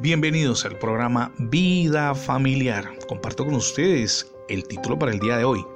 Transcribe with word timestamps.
Bienvenidos 0.00 0.64
al 0.64 0.78
programa 0.78 1.32
Vida 1.38 2.14
Familiar. 2.14 2.88
Comparto 3.08 3.44
con 3.44 3.54
ustedes 3.54 4.32
el 4.48 4.62
título 4.62 4.96
para 4.96 5.10
el 5.10 5.18
día 5.18 5.36
de 5.36 5.42
hoy. 5.42 5.66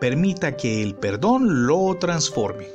Permita 0.00 0.56
que 0.56 0.80
el 0.84 0.94
perdón 0.94 1.66
lo 1.66 1.96
transforme. 1.98 2.68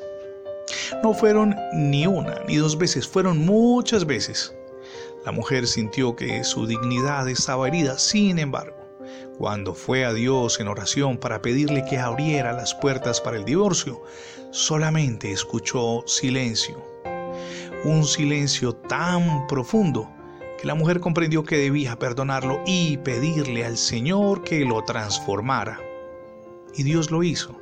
No 1.01 1.13
fueron 1.13 1.55
ni 1.73 2.05
una 2.07 2.41
ni 2.45 2.57
dos 2.57 2.77
veces, 2.77 3.07
fueron 3.07 3.37
muchas 3.37 4.05
veces. 4.05 4.53
La 5.25 5.31
mujer 5.31 5.65
sintió 5.65 6.13
que 6.13 6.43
su 6.43 6.67
dignidad 6.67 7.29
estaba 7.29 7.69
herida, 7.69 7.97
sin 7.97 8.37
embargo, 8.37 8.75
cuando 9.37 9.73
fue 9.73 10.03
a 10.03 10.11
Dios 10.11 10.59
en 10.59 10.67
oración 10.67 11.17
para 11.17 11.41
pedirle 11.41 11.85
que 11.85 11.99
abriera 11.99 12.51
las 12.51 12.75
puertas 12.75 13.21
para 13.21 13.37
el 13.37 13.45
divorcio, 13.45 14.03
solamente 14.51 15.31
escuchó 15.31 16.03
silencio. 16.05 16.83
Un 17.85 18.03
silencio 18.03 18.73
tan 18.73 19.47
profundo 19.47 20.14
la 20.65 20.73
mujer 20.73 20.99
comprendió 20.99 21.43
que 21.43 21.57
debía 21.57 21.99
perdonarlo 21.99 22.59
y 22.65 22.97
pedirle 22.97 23.63
al 23.63 23.77
Señor 23.77 24.43
que 24.43 24.65
lo 24.65 24.83
transformara. 24.83 25.79
Y 26.73 26.81
Dios 26.81 27.11
lo 27.11 27.21
hizo. 27.21 27.55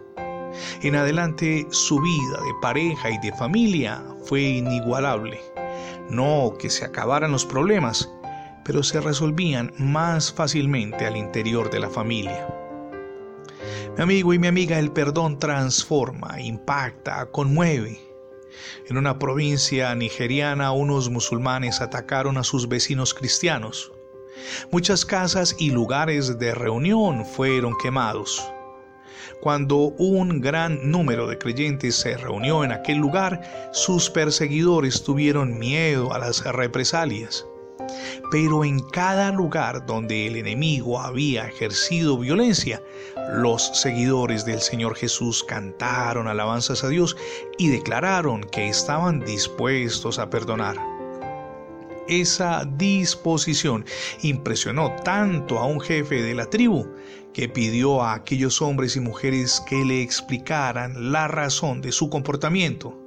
En 0.81 0.95
adelante 0.95 1.67
su 1.69 1.99
vida 1.99 2.37
de 2.45 2.53
pareja 2.61 3.09
y 3.09 3.17
de 3.17 3.33
familia 3.33 4.01
fue 4.23 4.41
inigualable. 4.41 5.41
No 6.09 6.53
que 6.57 6.69
se 6.69 6.85
acabaran 6.85 7.33
los 7.33 7.45
problemas, 7.45 8.09
pero 8.63 8.81
se 8.83 9.01
resolvían 9.01 9.73
más 9.77 10.31
fácilmente 10.31 11.05
al 11.05 11.17
interior 11.17 11.69
de 11.69 11.81
la 11.81 11.89
familia. 11.89 12.47
Mi 13.97 14.03
amigo 14.03 14.33
y 14.33 14.39
mi 14.39 14.47
amiga, 14.47 14.79
el 14.79 14.93
perdón 14.93 15.39
transforma, 15.39 16.39
impacta, 16.39 17.25
conmueve 17.31 17.99
en 18.87 18.97
una 18.97 19.19
provincia 19.19 19.93
nigeriana 19.95 20.71
unos 20.71 21.09
musulmanes 21.09 21.81
atacaron 21.81 22.37
a 22.37 22.43
sus 22.43 22.67
vecinos 22.67 23.13
cristianos. 23.13 23.91
Muchas 24.71 25.05
casas 25.05 25.55
y 25.59 25.71
lugares 25.71 26.39
de 26.39 26.53
reunión 26.53 27.25
fueron 27.25 27.75
quemados. 27.81 28.43
Cuando 29.41 29.77
un 29.77 30.39
gran 30.39 30.89
número 30.89 31.27
de 31.27 31.37
creyentes 31.37 31.95
se 31.95 32.17
reunió 32.17 32.63
en 32.63 32.71
aquel 32.71 32.97
lugar, 32.97 33.41
sus 33.73 34.09
perseguidores 34.09 35.03
tuvieron 35.03 35.59
miedo 35.59 36.13
a 36.13 36.19
las 36.19 36.43
represalias. 36.45 37.45
Pero 38.31 38.63
en 38.63 38.79
cada 38.79 39.31
lugar 39.31 39.85
donde 39.85 40.27
el 40.27 40.35
enemigo 40.37 40.99
había 40.99 41.47
ejercido 41.47 42.17
violencia, 42.17 42.81
los 43.35 43.67
seguidores 43.73 44.45
del 44.45 44.59
Señor 44.59 44.95
Jesús 44.95 45.43
cantaron 45.43 46.27
alabanzas 46.27 46.83
a 46.83 46.89
Dios 46.89 47.15
y 47.57 47.69
declararon 47.69 48.43
que 48.43 48.67
estaban 48.67 49.19
dispuestos 49.21 50.19
a 50.19 50.29
perdonar. 50.29 50.77
Esa 52.07 52.65
disposición 52.65 53.85
impresionó 54.23 54.93
tanto 55.03 55.57
a 55.57 55.65
un 55.65 55.79
jefe 55.79 56.21
de 56.21 56.35
la 56.35 56.45
tribu 56.45 56.85
que 57.33 57.47
pidió 57.47 58.03
a 58.03 58.13
aquellos 58.13 58.61
hombres 58.61 58.95
y 58.95 58.99
mujeres 58.99 59.61
que 59.67 59.85
le 59.85 60.01
explicaran 60.01 61.11
la 61.11 61.27
razón 61.27 61.81
de 61.81 61.91
su 61.91 62.09
comportamiento. 62.09 63.02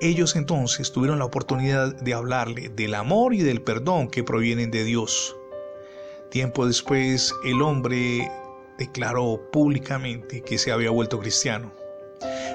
Ellos 0.00 0.36
entonces 0.36 0.92
tuvieron 0.92 1.18
la 1.18 1.24
oportunidad 1.24 1.94
de 1.94 2.14
hablarle 2.14 2.68
del 2.68 2.94
amor 2.94 3.34
y 3.34 3.42
del 3.42 3.62
perdón 3.62 4.08
que 4.08 4.24
provienen 4.24 4.70
de 4.70 4.84
Dios. 4.84 5.36
Tiempo 6.30 6.66
después, 6.66 7.34
el 7.44 7.62
hombre 7.62 8.30
declaró 8.78 9.40
públicamente 9.50 10.42
que 10.42 10.58
se 10.58 10.70
había 10.70 10.90
vuelto 10.90 11.18
cristiano. 11.18 11.72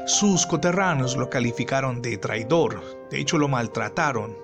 Sus 0.05 0.45
coterranos 0.45 1.15
lo 1.15 1.29
calificaron 1.29 2.01
de 2.01 2.17
traidor, 2.17 2.81
de 3.09 3.19
hecho 3.19 3.37
lo 3.37 3.47
maltrataron, 3.47 4.37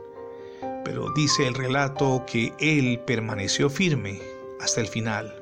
pero 0.84 1.12
dice 1.16 1.48
el 1.48 1.54
relato 1.54 2.24
que 2.26 2.54
él 2.60 3.02
permaneció 3.06 3.70
firme 3.70 4.20
hasta 4.60 4.82
el 4.82 4.88
final. 4.88 5.36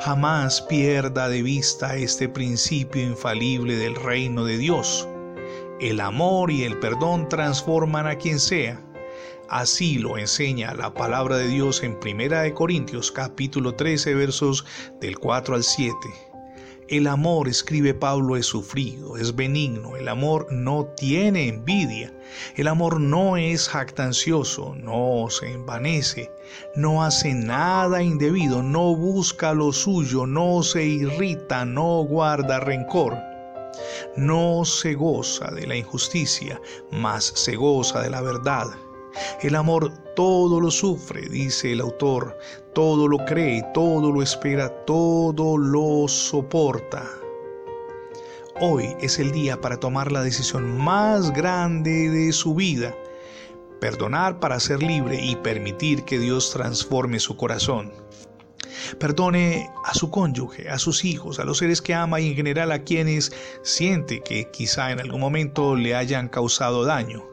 Jamás 0.00 0.60
pierda 0.62 1.28
de 1.28 1.42
vista 1.42 1.96
este 1.96 2.28
principio 2.28 3.02
infalible 3.02 3.76
del 3.76 3.94
reino 3.94 4.44
de 4.44 4.58
Dios. 4.58 5.08
El 5.80 6.00
amor 6.00 6.50
y 6.50 6.64
el 6.64 6.78
perdón 6.78 7.28
transforman 7.28 8.06
a 8.06 8.16
quien 8.16 8.38
sea. 8.38 8.80
Así 9.48 9.98
lo 9.98 10.16
enseña 10.16 10.74
la 10.74 10.94
palabra 10.94 11.36
de 11.36 11.48
Dios 11.48 11.82
en 11.82 11.98
Primera 11.98 12.42
de 12.42 12.54
Corintios 12.54 13.10
capítulo 13.10 13.74
13 13.74 14.14
versos 14.14 14.64
del 15.00 15.18
4 15.18 15.56
al 15.56 15.64
7. 15.64 15.94
El 16.88 17.06
amor, 17.06 17.48
escribe 17.48 17.94
Pablo, 17.94 18.36
es 18.36 18.46
sufrido, 18.46 19.16
es 19.16 19.34
benigno, 19.34 19.96
el 19.96 20.08
amor 20.08 20.46
no 20.52 20.86
tiene 20.96 21.48
envidia, 21.48 22.12
el 22.56 22.68
amor 22.68 23.00
no 23.00 23.36
es 23.36 23.68
jactancioso, 23.68 24.74
no 24.74 25.26
se 25.30 25.52
envanece, 25.52 26.30
no 26.76 27.02
hace 27.02 27.34
nada 27.34 28.02
indebido, 28.02 28.62
no 28.62 28.94
busca 28.94 29.54
lo 29.54 29.72
suyo, 29.72 30.26
no 30.26 30.62
se 30.62 30.84
irrita, 30.84 31.64
no 31.64 32.02
guarda 32.04 32.60
rencor 32.60 33.31
no 34.16 34.64
se 34.64 34.94
goza 34.94 35.50
de 35.50 35.66
la 35.66 35.76
injusticia, 35.76 36.60
mas 36.90 37.24
se 37.24 37.56
goza 37.56 38.00
de 38.00 38.10
la 38.10 38.20
verdad. 38.20 38.66
El 39.42 39.56
amor 39.56 39.92
todo 40.16 40.60
lo 40.60 40.70
sufre, 40.70 41.28
dice 41.28 41.72
el 41.72 41.80
autor, 41.80 42.36
todo 42.74 43.08
lo 43.08 43.18
cree, 43.26 43.62
todo 43.74 44.10
lo 44.10 44.22
espera, 44.22 44.68
todo 44.84 45.58
lo 45.58 46.08
soporta. 46.08 47.08
Hoy 48.60 48.94
es 49.00 49.18
el 49.18 49.32
día 49.32 49.60
para 49.60 49.78
tomar 49.78 50.12
la 50.12 50.22
decisión 50.22 50.78
más 50.78 51.32
grande 51.32 52.10
de 52.10 52.32
su 52.32 52.54
vida, 52.54 52.94
perdonar 53.80 54.40
para 54.40 54.60
ser 54.60 54.82
libre 54.82 55.20
y 55.20 55.36
permitir 55.36 56.04
que 56.04 56.18
Dios 56.18 56.50
transforme 56.52 57.18
su 57.18 57.36
corazón. 57.36 57.92
Perdone 58.98 59.70
a 59.84 59.94
su 59.94 60.10
cónyuge, 60.10 60.68
a 60.68 60.78
sus 60.78 61.04
hijos, 61.04 61.38
a 61.38 61.44
los 61.44 61.58
seres 61.58 61.82
que 61.82 61.94
ama 61.94 62.20
y 62.20 62.28
en 62.28 62.34
general 62.34 62.72
a 62.72 62.84
quienes 62.84 63.32
siente 63.62 64.20
que 64.20 64.50
quizá 64.50 64.90
en 64.90 65.00
algún 65.00 65.20
momento 65.20 65.76
le 65.76 65.94
hayan 65.94 66.28
causado 66.28 66.84
daño 66.84 67.32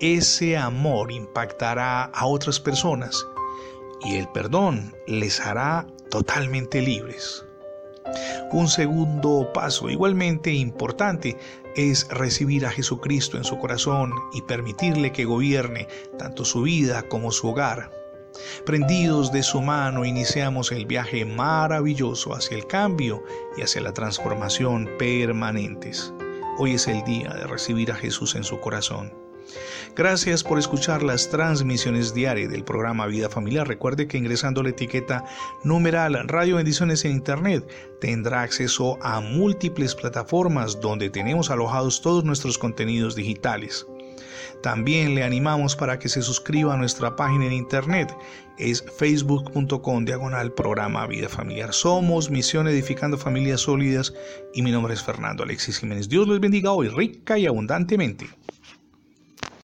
ese 0.00 0.56
amor 0.56 1.10
impactará 1.10 2.04
a 2.04 2.26
otras 2.26 2.60
personas 2.60 3.26
y 4.04 4.16
el 4.16 4.28
perdón 4.28 4.94
les 5.06 5.40
hará 5.40 5.86
totalmente 6.10 6.80
libres. 6.80 7.44
Un 8.52 8.68
segundo 8.68 9.50
paso 9.52 9.90
igualmente 9.90 10.52
importante 10.52 11.36
es 11.74 12.08
recibir 12.08 12.64
a 12.64 12.70
Jesucristo 12.70 13.36
en 13.36 13.44
su 13.44 13.58
corazón 13.58 14.12
y 14.32 14.42
permitirle 14.42 15.12
que 15.12 15.24
gobierne 15.24 15.88
tanto 16.16 16.44
su 16.44 16.62
vida 16.62 17.02
como 17.02 17.32
su 17.32 17.48
hogar. 17.48 17.90
Prendidos 18.64 19.32
de 19.32 19.42
su 19.42 19.60
mano 19.60 20.04
iniciamos 20.04 20.72
el 20.72 20.86
viaje 20.86 21.24
maravilloso 21.24 22.34
hacia 22.34 22.56
el 22.56 22.66
cambio 22.66 23.22
y 23.56 23.62
hacia 23.62 23.80
la 23.80 23.92
transformación 23.92 24.88
permanentes. 24.98 26.12
Hoy 26.58 26.72
es 26.74 26.88
el 26.88 27.02
día 27.04 27.30
de 27.30 27.46
recibir 27.46 27.92
a 27.92 27.96
Jesús 27.96 28.34
en 28.34 28.44
su 28.44 28.60
corazón. 28.60 29.12
Gracias 29.96 30.44
por 30.44 30.58
escuchar 30.58 31.02
las 31.02 31.28
transmisiones 31.28 32.14
diarias 32.14 32.50
del 32.50 32.64
programa 32.64 33.06
Vida 33.06 33.28
Familiar. 33.28 33.66
Recuerde 33.66 34.06
que 34.06 34.18
ingresando 34.18 34.62
la 34.62 34.70
etiqueta 34.70 35.24
numeral 35.64 36.16
Radio 36.28 36.56
Bendiciones 36.56 37.04
en 37.04 37.12
Internet 37.12 37.68
tendrá 38.00 38.42
acceso 38.42 38.98
a 39.02 39.20
múltiples 39.20 39.94
plataformas 39.94 40.80
donde 40.80 41.10
tenemos 41.10 41.50
alojados 41.50 42.02
todos 42.02 42.24
nuestros 42.24 42.58
contenidos 42.58 43.16
digitales. 43.16 43.86
También 44.62 45.14
le 45.14 45.22
animamos 45.24 45.76
para 45.76 45.98
que 45.98 46.08
se 46.08 46.22
suscriba 46.22 46.74
a 46.74 46.76
nuestra 46.76 47.16
página 47.16 47.46
en 47.46 47.52
internet. 47.52 48.14
Es 48.58 48.84
facebook.com 48.98 50.04
diagonal 50.04 50.52
programa 50.52 51.06
Vida 51.06 51.28
Familiar. 51.28 51.72
Somos 51.72 52.30
Misión 52.30 52.66
Edificando 52.66 53.16
Familias 53.16 53.60
Sólidas 53.60 54.12
y 54.54 54.62
mi 54.62 54.72
nombre 54.72 54.94
es 54.94 55.02
Fernando 55.02 55.44
Alexis 55.44 55.78
Jiménez. 55.78 56.08
Dios 56.08 56.26
les 56.26 56.40
bendiga 56.40 56.72
hoy 56.72 56.88
rica 56.88 57.38
y 57.38 57.46
abundantemente. 57.46 58.28